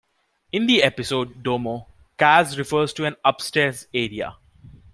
[0.51, 1.85] In the episode "Domo",
[2.17, 4.35] Kaz refers to an upstairs area.